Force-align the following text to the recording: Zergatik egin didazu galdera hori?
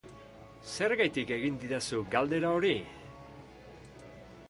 Zergatik 0.75 1.35
egin 1.37 1.61
didazu 1.65 2.01
galdera 2.17 2.57
hori? 2.61 2.75